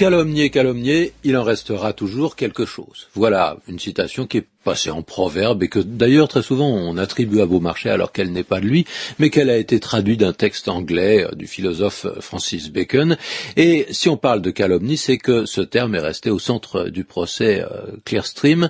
Calomnier, 0.00 0.48
calomnier, 0.48 1.12
il 1.24 1.36
en 1.36 1.42
restera 1.42 1.92
toujours 1.92 2.34
quelque 2.34 2.64
chose. 2.64 3.08
Voilà 3.12 3.58
une 3.68 3.78
citation 3.78 4.26
qui 4.26 4.38
est 4.38 4.46
passée 4.64 4.90
en 4.90 5.02
proverbe 5.02 5.62
et 5.62 5.68
que 5.68 5.78
d'ailleurs 5.78 6.28
très 6.28 6.42
souvent 6.42 6.68
on 6.68 6.98
attribue 6.98 7.40
à 7.40 7.46
Beaumarchais 7.46 7.90
alors 7.90 8.12
qu'elle 8.12 8.30
n'est 8.32 8.44
pas 8.44 8.60
de 8.60 8.66
lui, 8.66 8.84
mais 9.18 9.30
qu'elle 9.30 9.48
a 9.48 9.56
été 9.56 9.80
traduite 9.80 10.20
d'un 10.20 10.32
texte 10.32 10.68
anglais 10.68 11.24
euh, 11.24 11.34
du 11.34 11.46
philosophe 11.46 12.04
euh, 12.04 12.20
Francis 12.20 12.70
Bacon. 12.70 13.16
Et 13.56 13.86
si 13.90 14.08
on 14.08 14.16
parle 14.16 14.42
de 14.42 14.50
calomnie, 14.50 14.96
c'est 14.96 15.16
que 15.16 15.46
ce 15.46 15.60
terme 15.62 15.94
est 15.94 16.00
resté 16.00 16.30
au 16.30 16.38
centre 16.38 16.88
du 16.88 17.04
procès 17.04 17.62
euh, 17.62 17.96
Clearstream 18.04 18.68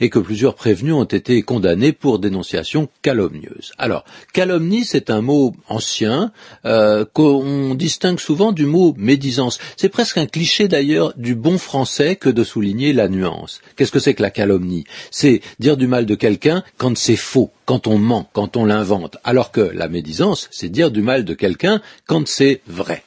et 0.00 0.10
que 0.10 0.18
plusieurs 0.18 0.54
prévenus 0.54 0.94
ont 0.94 1.04
été 1.04 1.42
condamnés 1.42 1.92
pour 1.92 2.18
dénonciation 2.18 2.88
calomnieuse. 3.02 3.72
Alors, 3.78 4.04
calomnie, 4.32 4.84
c'est 4.84 5.10
un 5.10 5.22
mot 5.22 5.54
ancien 5.68 6.32
qu'on 7.12 7.74
distingue 7.74 8.20
souvent 8.20 8.52
du 8.52 8.66
mot 8.66 8.94
médisance. 8.96 9.58
C'est 9.76 9.88
presque 9.88 10.18
un 10.18 10.26
cliché 10.26 10.68
d'ailleurs 10.72 11.12
du 11.16 11.34
bon 11.34 11.58
français 11.58 12.16
que 12.16 12.30
de 12.30 12.44
souligner 12.44 12.94
la 12.94 13.08
nuance. 13.08 13.60
Qu'est-ce 13.76 13.92
que 13.92 13.98
c'est 13.98 14.14
que 14.14 14.22
la 14.22 14.30
calomnie? 14.30 14.84
C'est 15.10 15.42
dire 15.58 15.76
du 15.76 15.86
mal 15.86 16.06
de 16.06 16.14
quelqu'un 16.14 16.64
quand 16.78 16.96
c'est 16.96 17.16
faux, 17.16 17.50
quand 17.66 17.86
on 17.86 17.98
ment, 17.98 18.30
quand 18.32 18.56
on 18.56 18.64
l'invente, 18.64 19.18
alors 19.22 19.52
que 19.52 19.60
la 19.60 19.88
médisance, 19.88 20.48
c'est 20.50 20.70
dire 20.70 20.90
du 20.90 21.02
mal 21.02 21.26
de 21.26 21.34
quelqu'un 21.34 21.82
quand 22.06 22.26
c'est 22.26 22.62
vrai. 22.66 23.02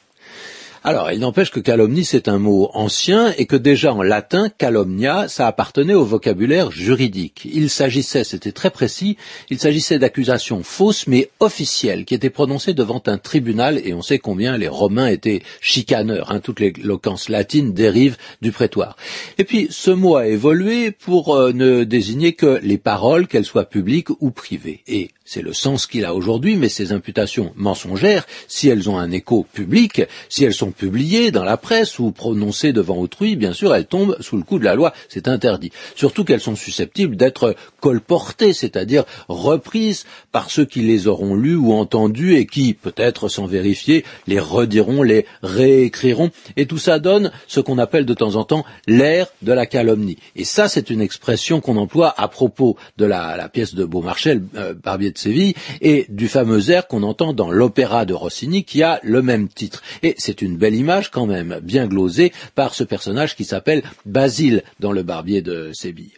Alors, 0.88 1.10
il 1.10 1.18
n'empêche 1.18 1.50
que 1.50 1.58
calomnie, 1.58 2.04
c'est 2.04 2.28
un 2.28 2.38
mot 2.38 2.70
ancien 2.72 3.34
et 3.38 3.46
que 3.46 3.56
déjà 3.56 3.92
en 3.92 4.02
latin, 4.02 4.50
calomnia, 4.56 5.26
ça 5.26 5.48
appartenait 5.48 5.94
au 5.94 6.04
vocabulaire 6.04 6.70
juridique. 6.70 7.48
Il 7.52 7.70
s'agissait, 7.70 8.22
c'était 8.22 8.52
très 8.52 8.70
précis, 8.70 9.16
il 9.50 9.58
s'agissait 9.58 9.98
d'accusations 9.98 10.62
fausses 10.62 11.08
mais 11.08 11.28
officielles 11.40 12.04
qui 12.04 12.14
étaient 12.14 12.30
prononcées 12.30 12.72
devant 12.72 13.02
un 13.06 13.18
tribunal 13.18 13.80
et 13.84 13.94
on 13.94 14.00
sait 14.00 14.20
combien 14.20 14.56
les 14.56 14.68
Romains 14.68 15.08
étaient 15.08 15.42
chicaneurs. 15.60 16.30
Hein, 16.30 16.38
toute 16.38 16.60
l'éloquence 16.60 17.28
latine 17.28 17.72
dérive 17.72 18.16
du 18.40 18.52
prétoire. 18.52 18.96
Et 19.38 19.44
puis, 19.44 19.66
ce 19.70 19.90
mot 19.90 20.14
a 20.14 20.28
évolué 20.28 20.92
pour 20.92 21.34
euh, 21.34 21.52
ne 21.52 21.82
désigner 21.82 22.34
que 22.34 22.60
les 22.62 22.78
paroles, 22.78 23.26
qu'elles 23.26 23.44
soient 23.44 23.64
publiques 23.64 24.10
ou 24.20 24.30
privées. 24.30 24.84
Et 24.86 25.10
c'est 25.24 25.42
le 25.42 25.52
sens 25.52 25.86
qu'il 25.86 26.04
a 26.04 26.14
aujourd'hui, 26.14 26.54
mais 26.54 26.68
ces 26.68 26.92
imputations 26.92 27.52
mensongères, 27.56 28.24
si 28.46 28.68
elles 28.68 28.88
ont 28.88 28.96
un 28.96 29.10
écho 29.10 29.44
public, 29.52 30.02
si 30.28 30.44
elles 30.44 30.54
sont 30.54 30.70
publiées 30.76 31.30
dans 31.30 31.44
la 31.44 31.56
presse 31.56 31.98
ou 31.98 32.12
prononcées 32.12 32.72
devant 32.72 32.98
autrui, 32.98 33.36
bien 33.36 33.52
sûr, 33.52 33.74
elles 33.74 33.86
tombent 33.86 34.16
sous 34.20 34.36
le 34.36 34.42
coup 34.42 34.58
de 34.58 34.64
la 34.64 34.74
loi, 34.74 34.92
c'est 35.08 35.28
interdit. 35.28 35.72
Surtout 35.94 36.24
qu'elles 36.24 36.40
sont 36.40 36.56
susceptibles 36.56 37.16
d'être 37.16 37.54
colportées, 37.80 38.52
c'est-à-dire 38.52 39.04
reprises 39.28 40.04
par 40.32 40.50
ceux 40.50 40.64
qui 40.64 40.82
les 40.82 41.06
auront 41.06 41.34
lues 41.34 41.56
ou 41.56 41.72
entendues 41.72 42.36
et 42.36 42.46
qui, 42.46 42.74
peut-être 42.74 43.28
sans 43.28 43.46
vérifier, 43.46 44.04
les 44.26 44.40
rediront, 44.40 45.02
les 45.02 45.26
réécriront, 45.42 46.30
et 46.56 46.66
tout 46.66 46.78
ça 46.78 46.98
donne 46.98 47.30
ce 47.46 47.60
qu'on 47.60 47.78
appelle 47.78 48.06
de 48.06 48.14
temps 48.14 48.36
en 48.36 48.44
temps 48.44 48.64
l'ère 48.86 49.28
de 49.42 49.52
la 49.52 49.66
calomnie. 49.66 50.18
Et 50.34 50.44
ça, 50.44 50.68
c'est 50.68 50.90
une 50.90 51.00
expression 51.00 51.60
qu'on 51.60 51.76
emploie 51.76 52.14
à 52.16 52.28
propos 52.28 52.76
de 52.96 53.04
la, 53.04 53.48
pièce 53.48 53.74
de 53.74 53.84
Beaumarchais, 53.84 54.40
euh, 54.56 54.74
Barbier 54.74 55.10
de 55.10 55.18
Séville, 55.18 55.54
et 55.80 56.06
du 56.08 56.28
fameux 56.28 56.70
air 56.70 56.86
qu'on 56.86 57.02
entend 57.02 57.32
dans 57.32 57.50
l'opéra 57.50 58.04
de 58.04 58.14
Rossini 58.14 58.64
qui 58.64 58.82
a 58.82 59.00
le 59.02 59.22
même 59.22 59.48
titre. 59.48 59.82
Et 60.02 60.14
c'est 60.18 60.42
une 60.42 60.56
belle 60.56 60.65
image 60.74 61.10
quand 61.10 61.26
même, 61.26 61.60
bien 61.62 61.86
glosée 61.86 62.32
par 62.54 62.74
ce 62.74 62.84
personnage 62.84 63.36
qui 63.36 63.44
s'appelle 63.44 63.82
Basile 64.04 64.62
dans 64.80 64.92
le 64.92 65.02
Barbier 65.02 65.42
de 65.42 65.70
Séville. 65.72 66.12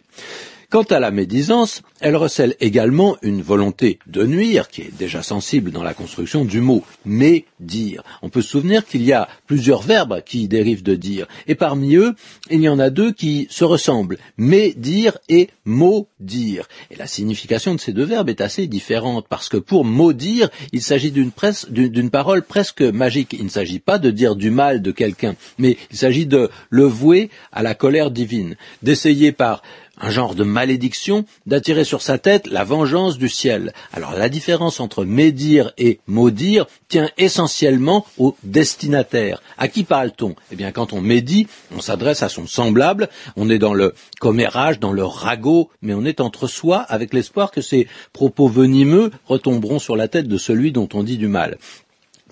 Quant 0.69 0.83
à 0.83 0.99
la 0.99 1.09
médisance, 1.09 1.81
elle 1.99 2.15
recèle 2.15 2.55
également 2.59 3.17
une 3.23 3.41
volonté 3.41 3.97
de 4.05 4.23
nuire 4.23 4.67
qui 4.67 4.81
est 4.81 4.95
déjà 4.95 5.23
sensible 5.23 5.71
dans 5.71 5.81
la 5.81 5.95
construction 5.95 6.45
du 6.45 6.61
mot 6.61 6.83
médire. 7.05 8.03
On 8.21 8.29
peut 8.29 8.43
se 8.43 8.49
souvenir 8.49 8.85
qu'il 8.85 9.01
y 9.01 9.11
a 9.11 9.27
plusieurs 9.47 9.81
verbes 9.81 10.21
qui 10.23 10.47
dérivent 10.47 10.83
de 10.83 10.93
dire, 10.93 11.25
et 11.47 11.55
parmi 11.55 11.95
eux, 11.95 12.13
il 12.51 12.61
y 12.61 12.69
en 12.69 12.77
a 12.77 12.91
deux 12.91 13.11
qui 13.11 13.47
se 13.49 13.63
ressemblent, 13.63 14.19
médire 14.37 15.17
et 15.27 15.49
maudire. 15.65 16.67
Et 16.91 16.95
la 16.97 17.07
signification 17.07 17.73
de 17.73 17.79
ces 17.79 17.91
deux 17.91 18.05
verbes 18.05 18.29
est 18.29 18.39
assez 18.39 18.67
différente, 18.67 19.25
parce 19.27 19.49
que 19.49 19.57
pour 19.57 19.85
maudire, 19.85 20.49
il 20.71 20.83
s'agit 20.83 21.11
d'une 21.11 22.09
parole 22.11 22.43
presque 22.43 22.83
magique. 22.83 23.33
Il 23.33 23.45
ne 23.45 23.49
s'agit 23.49 23.79
pas 23.79 23.97
de 23.97 24.11
dire 24.11 24.35
du 24.35 24.51
mal 24.51 24.83
de 24.83 24.91
quelqu'un, 24.91 25.35
mais 25.57 25.77
il 25.89 25.97
s'agit 25.97 26.27
de 26.27 26.51
le 26.69 26.83
vouer 26.83 27.31
à 27.51 27.63
la 27.63 27.73
colère 27.73 28.11
divine, 28.11 28.55
d'essayer 28.83 29.31
par 29.31 29.63
un 29.99 30.09
genre 30.09 30.35
de 30.35 30.43
malédiction, 30.43 31.25
d'attirer 31.45 31.83
sur 31.83 32.01
sa 32.01 32.17
tête 32.17 32.47
la 32.47 32.63
vengeance 32.63 33.17
du 33.17 33.29
ciel. 33.29 33.73
Alors 33.93 34.13
la 34.13 34.29
différence 34.29 34.79
entre 34.79 35.05
médire 35.05 35.71
et 35.77 35.99
maudire 36.07 36.65
tient 36.87 37.09
essentiellement 37.17 38.05
au 38.17 38.35
destinataire. 38.43 39.41
À 39.57 39.67
qui 39.67 39.83
parle-t-on? 39.83 40.35
Eh 40.51 40.55
bien 40.55 40.71
quand 40.71 40.93
on 40.93 41.01
médit, 41.01 41.47
on 41.75 41.81
s'adresse 41.81 42.23
à 42.23 42.29
son 42.29 42.47
semblable, 42.47 43.09
on 43.35 43.49
est 43.49 43.59
dans 43.59 43.73
le 43.73 43.93
commérage, 44.19 44.79
dans 44.79 44.93
le 44.93 45.03
ragot, 45.03 45.69
mais 45.81 45.93
on 45.93 46.05
est 46.05 46.21
entre 46.21 46.47
soi 46.47 46.79
avec 46.79 47.13
l'espoir 47.13 47.51
que 47.51 47.61
ces 47.61 47.87
propos 48.13 48.47
venimeux 48.47 49.11
retomberont 49.25 49.79
sur 49.79 49.95
la 49.95 50.07
tête 50.07 50.27
de 50.27 50.37
celui 50.37 50.71
dont 50.71 50.89
on 50.93 51.03
dit 51.03 51.17
du 51.17 51.27
mal. 51.27 51.57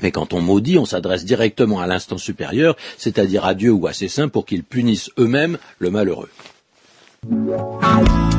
Mais 0.02 0.12
quand 0.12 0.34
on 0.34 0.42
maudit, 0.42 0.78
on 0.78 0.86
s'adresse 0.86 1.26
directement 1.26 1.80
à 1.80 1.88
l'instant 1.88 2.20
supérieur, 2.20 2.76
c'est-à-dire 2.98 3.46
à 3.46 3.56
Dieu 3.56 3.72
ou 3.72 3.88
à 3.88 3.94
ses 3.94 4.08
saints, 4.08 4.28
pour 4.28 4.46
qu'ils 4.46 4.64
punissent 4.64 5.10
eux-mêmes 5.18 5.58
le 5.80 5.90
malheureux. 5.90 6.30
Thank. 7.24 8.37